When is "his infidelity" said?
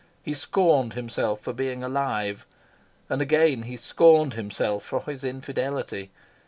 5.03-6.09